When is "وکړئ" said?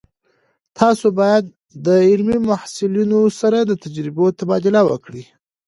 4.89-5.23